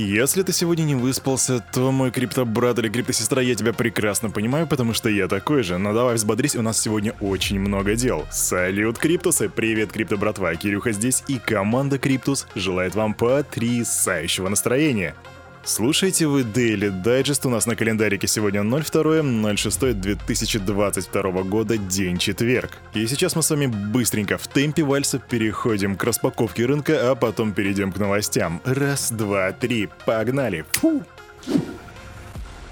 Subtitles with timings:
[0.00, 4.94] Если ты сегодня не выспался, то мой криптобрат или криптосестра, я тебя прекрасно понимаю, потому
[4.94, 5.76] что я такой же.
[5.76, 8.24] Но давай взбодрись, у нас сегодня очень много дел.
[8.30, 9.48] Салют, Криптусы!
[9.48, 10.54] Привет, криптобратва!
[10.54, 15.16] Кирюха здесь и команда Криптус желает вам потрясающего настроения.
[15.64, 22.78] Слушайте вы Daily Digest, у нас на календарике сегодня 02.06.2022 года, день четверг.
[22.94, 27.52] И сейчас мы с вами быстренько в темпе вальса переходим к распаковке рынка, а потом
[27.52, 28.62] перейдем к новостям.
[28.64, 30.64] Раз, два, три, погнали!
[30.72, 31.04] Фу!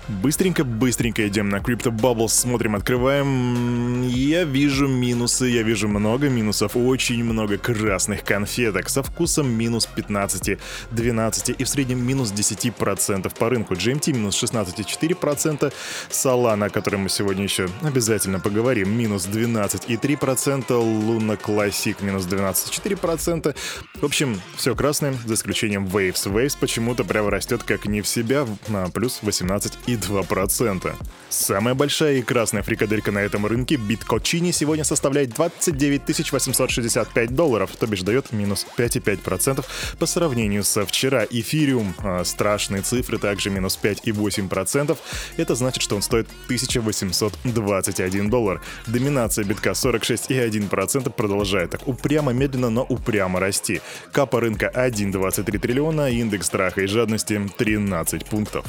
[0.09, 4.02] Быстренько-быстренько идем на Crypto Bubbles, смотрим, открываем.
[4.06, 10.59] Я вижу минусы, я вижу много минусов, очень много красных конфеток со вкусом минус 15,
[10.92, 13.74] 12 и в среднем минус 10% по рынку.
[13.74, 15.73] GMT минус 16,4%,
[16.09, 23.56] Solana, о которой мы сегодня еще обязательно поговорим, минус 12,3%, Luna Classic минус 12,4%.
[23.97, 26.33] В общем, все красное, за исключением Waves.
[26.33, 29.95] Waves почему-то прямо растет как не в себя, на плюс 18,2%.
[29.96, 30.94] 2%.
[31.28, 37.86] Самая большая и красная фрикаделька на этом рынке биткочини сегодня составляет 29 865 долларов, то
[37.86, 39.64] бишь дает минус 5,5%
[39.98, 41.24] по сравнению со вчера.
[41.28, 44.98] Эфириум, а, страшные цифры, также минус 5,8%.
[45.36, 48.62] Это значит, что он стоит 1821 доллар.
[48.86, 53.80] Доминация битка 46,1% продолжает так упрямо, медленно, но упрямо расти.
[54.12, 58.64] Капа рынка 1,23 триллиона, индекс страха и жадности 13 пунктов.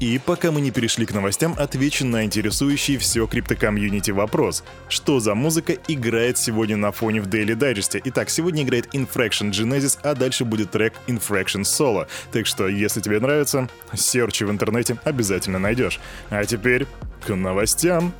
[0.00, 4.62] И пока мы не перешли к новостям, отвечу на интересующий все криптокомьюнити вопрос.
[4.88, 8.00] Что за музыка играет сегодня на фоне в Daily Digest?
[8.04, 12.06] Итак, сегодня играет Infraction Genesis, а дальше будет трек Infraction Solo.
[12.30, 15.98] Так что, если тебе нравится, серчи в интернете обязательно найдешь.
[16.30, 16.86] А теперь
[17.26, 18.14] к новостям.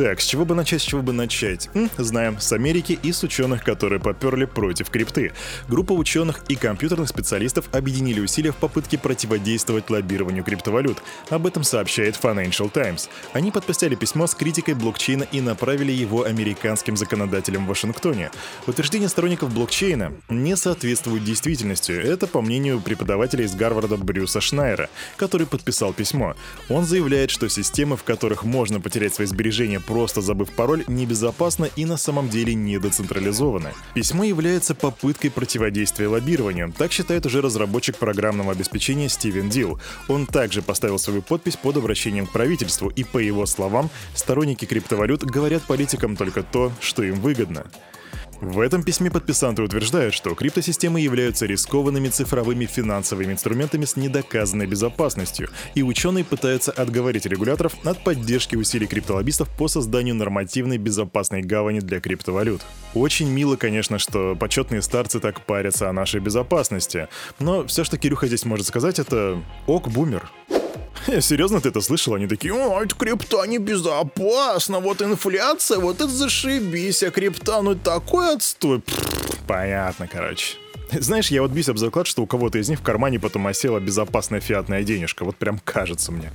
[0.00, 1.68] Так, с чего бы начать, с чего бы начать?
[1.74, 5.32] М, знаем, с Америки и с ученых, которые поперли против крипты.
[5.68, 11.02] Группа ученых и компьютерных специалистов объединили усилия в попытке противодействовать лоббированию криптовалют.
[11.28, 13.10] Об этом сообщает Financial Times.
[13.34, 18.30] Они подписали письмо с критикой блокчейна и направили его американским законодателям в Вашингтоне.
[18.66, 21.92] Утверждение сторонников блокчейна не соответствует действительности.
[21.92, 26.36] Это по мнению преподавателя из Гарварда Брюса Шнайера, который подписал письмо.
[26.70, 31.84] Он заявляет, что системы, в которых можно потерять свои сбережения просто забыв пароль, небезопасно и
[31.84, 33.72] на самом деле не децентрализовано.
[33.92, 39.80] Письмо является попыткой противодействия лоббированию, так считает уже разработчик программного обеспечения Стивен Дил.
[40.06, 45.24] Он также поставил свою подпись под обращением к правительству, и по его словам, сторонники криптовалют
[45.24, 47.66] говорят политикам только то, что им выгодно.
[48.40, 55.50] В этом письме подписанты утверждают, что криптосистемы являются рискованными цифровыми финансовыми инструментами с недоказанной безопасностью,
[55.74, 62.00] и ученые пытаются отговорить регуляторов от поддержки усилий криптолоббистов по созданию нормативной безопасной гавани для
[62.00, 62.62] криптовалют.
[62.94, 67.08] Очень мило, конечно, что почетные старцы так парятся о нашей безопасности,
[67.38, 70.30] но все, что Кирюха здесь может сказать, это «ок, бумер».
[71.20, 72.14] Серьезно, ты это слышал?
[72.14, 78.34] Они такие, о, это крипта небезопасно, вот инфляция, вот это зашибись, а крипта, ну такой
[78.34, 78.82] отстой.
[79.46, 80.56] понятно, короче.
[80.92, 83.78] Знаешь, я вот бьюсь об заклад, что у кого-то из них в кармане потом осела
[83.78, 85.24] безопасная фиатная денежка.
[85.24, 86.32] Вот прям кажется мне.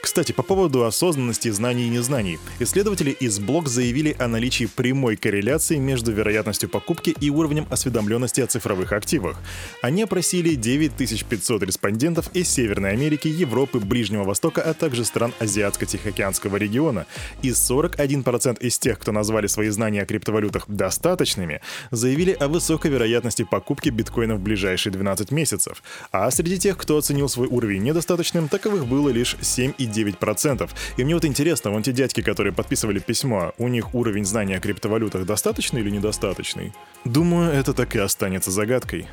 [0.00, 2.38] Кстати, по поводу осознанности знаний и незнаний.
[2.60, 8.46] Исследователи из Блок заявили о наличии прямой корреляции между вероятностью покупки и уровнем осведомленности о
[8.46, 9.36] цифровых активах.
[9.82, 17.06] Они опросили 9500 респондентов из Северной Америки, Европы, Ближнего Востока, а также стран Азиатско-Тихоокеанского региона.
[17.42, 21.60] И 41% из тех, кто назвали свои знания о криптовалютах достаточными,
[21.90, 25.82] заявили о высокой вероятности покупки биткоина в ближайшие 12 месяцев.
[26.12, 29.87] А среди тех, кто оценил свой уровень недостаточным, таковых было лишь 7,9%.
[29.88, 30.70] 9%.
[30.96, 34.60] И мне вот интересно, вон те дядьки, которые подписывали письмо, у них уровень знания о
[34.60, 36.72] криптовалютах достаточный или недостаточный?
[37.04, 39.06] Думаю, это так и останется загадкой.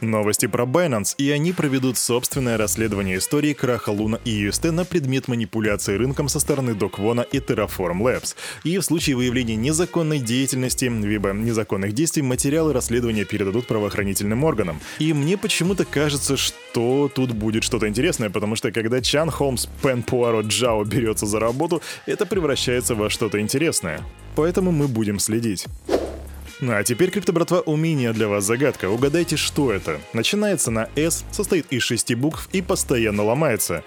[0.00, 5.28] Новости про Binance, и они проведут собственное расследование истории краха Луна и UST на предмет
[5.28, 8.34] манипуляции рынком со стороны Доквона и Terraform Labs.
[8.64, 14.80] И в случае выявления незаконной деятельности, либо незаконных действий, материалы расследования передадут правоохранительным органам.
[14.98, 20.02] И мне почему-то кажется, что тут будет что-то интересное, потому что когда Чан Холмс Пен
[20.02, 24.00] Пуаро Джао берется за работу, это превращается во что-то интересное.
[24.34, 25.66] Поэтому мы будем следить.
[26.60, 28.88] Ну а теперь, крипто-братва, умение для вас загадка.
[28.88, 30.00] Угадайте, что это.
[30.12, 33.82] Начинается на S, состоит из шести букв и постоянно ломается.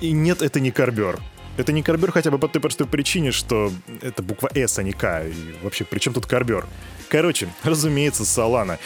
[0.00, 1.18] И нет, это не карбер.
[1.56, 3.72] Это не карбер хотя бы по той простой причине, что
[4.02, 5.24] это буква S, а не К.
[5.26, 5.32] И
[5.62, 6.66] вообще, при чем тут карбер?
[7.08, 8.78] Короче, разумеется, Solana.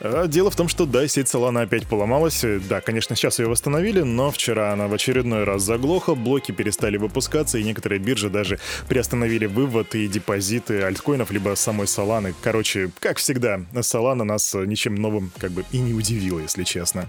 [0.00, 2.44] А, дело в том, что да, сеть Solana опять поломалась.
[2.68, 7.58] Да, конечно, сейчас ее восстановили, но вчера она в очередной раз заглохла, блоки перестали выпускаться,
[7.58, 8.58] и некоторые биржи даже
[8.88, 12.34] приостановили вывод и депозиты альткоинов, либо самой Solana.
[12.42, 17.06] Короче, как всегда, Solana нас ничем новым как бы и не удивила, если честно.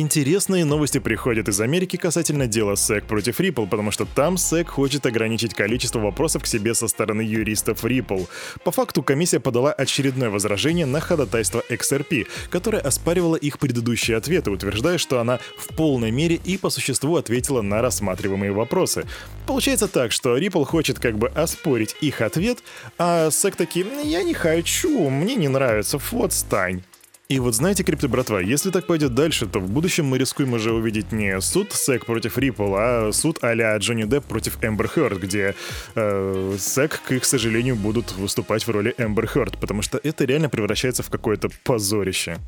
[0.00, 5.04] Интересные новости приходят из Америки касательно дела SEC против Ripple, потому что там SEC хочет
[5.06, 8.28] ограничить количество вопросов к себе со стороны юристов Ripple.
[8.62, 14.98] По факту комиссия подала очередное возражение на ходатайство XRP, которое оспаривало их предыдущие ответы, утверждая,
[14.98, 19.04] что она в полной мере и по существу ответила на рассматриваемые вопросы.
[19.48, 22.58] Получается так, что Ripple хочет как бы оспорить их ответ,
[22.98, 26.84] а SEC таки «я не хочу, мне не нравится, вот стань».
[27.30, 30.72] И вот знаете, крипто братва, если так пойдет дальше, то в будущем мы рискуем уже
[30.72, 35.54] увидеть не суд SEC против Ripple, а суд а-ля Джонни Депп против Эмбер Хёрд, где
[35.94, 40.48] э, SEC, к их сожалению, будут выступать в роли Эмбер Хёрд, потому что это реально
[40.48, 42.38] превращается в какое-то позорище.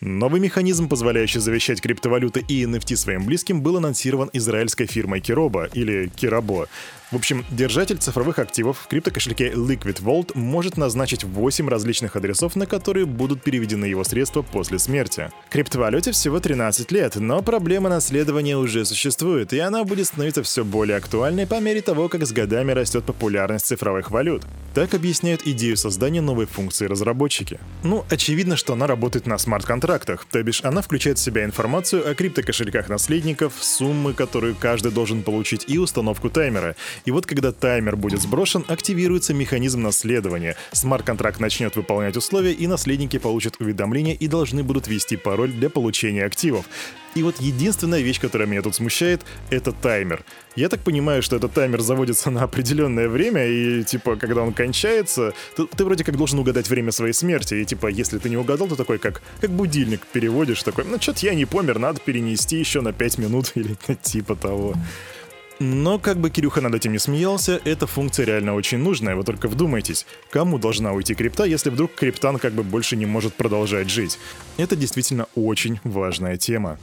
[0.00, 6.08] Новый механизм, позволяющий завещать криптовалюты и NFT своим близким, был анонсирован израильской фирмой Kiroba или
[6.16, 6.68] Kirabo.
[7.10, 12.66] В общем, держатель цифровых активов в криптокошельке Liquid Vault может назначить 8 различных адресов, на
[12.66, 15.30] которые будут переведены его средства после смерти.
[15.48, 20.98] Криптовалюте всего 13 лет, но проблема наследования уже существует, и она будет становиться все более
[20.98, 24.44] актуальной по мере того, как с годами растет популярность цифровых валют.
[24.74, 27.58] Так объясняют идею создания новой функции разработчики.
[27.84, 32.14] Ну, очевидно, что она работает на смарт-контрактах, то бишь она включает в себя информацию о
[32.14, 36.76] криптокошельках наследников, суммы, которые каждый должен получить, и установку таймера.
[37.04, 40.56] И вот когда таймер будет сброшен, активируется механизм наследования.
[40.72, 46.24] Смарт-контракт начнет выполнять условия, и наследники получат уведомления и должны будут ввести пароль для получения
[46.24, 46.66] активов.
[47.14, 50.24] И вот единственная вещь, которая меня тут смущает, это таймер.
[50.54, 55.32] Я так понимаю, что этот таймер заводится на определенное время, и типа, когда он кончается,
[55.56, 57.54] ты, ты вроде как должен угадать время своей смерти.
[57.54, 61.26] И типа, если ты не угадал, то такой как, как будильник переводишь, такой, ну что-то
[61.26, 64.74] я не помер, надо перенести еще на 5 минут или типа того.
[65.60, 69.48] Но как бы Кирюха над этим не смеялся, эта функция реально очень нужная, вы только
[69.48, 74.18] вдумайтесь, кому должна уйти крипта, если вдруг криптан как бы больше не может продолжать жить?
[74.56, 76.78] Это действительно очень важная тема.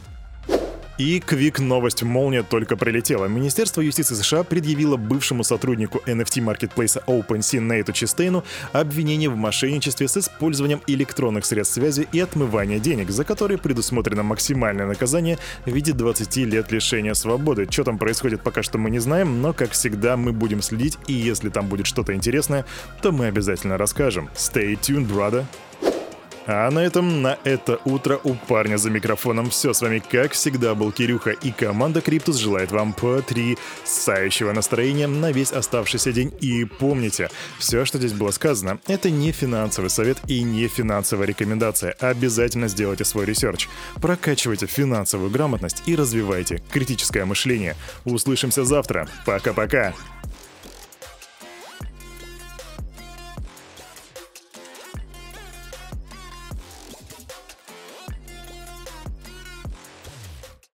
[0.97, 3.25] И квик новость молния только прилетела.
[3.25, 10.81] Министерство юстиции США предъявило бывшему сотруднику NFT-маркетплейса OpenSea Нейту Чистейну обвинение в мошенничестве с использованием
[10.87, 16.71] электронных средств связи и отмывания денег, за которые предусмотрено максимальное наказание в виде 20 лет
[16.71, 17.67] лишения свободы.
[17.69, 21.13] Что там происходит, пока что мы не знаем, но, как всегда, мы будем следить, и
[21.13, 22.65] если там будет что-то интересное,
[23.01, 24.29] то мы обязательно расскажем.
[24.35, 25.45] Stay tuned, brother!
[26.47, 29.73] А на этом, на это утро у парня за микрофоном все.
[29.73, 35.51] С вами, как всегда, был Кирюха, и команда Криптус желает вам потрясающего настроения на весь
[35.51, 36.31] оставшийся день.
[36.41, 41.93] И помните, все, что здесь было сказано, это не финансовый совет и не финансовая рекомендация.
[41.99, 43.67] Обязательно сделайте свой research.
[43.95, 47.75] Прокачивайте финансовую грамотность и развивайте критическое мышление.
[48.05, 49.07] Услышимся завтра.
[49.25, 49.93] Пока-пока.